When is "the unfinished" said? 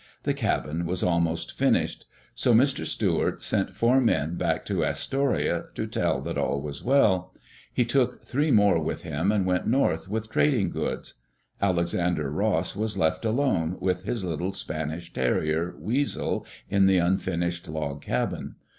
16.87-17.67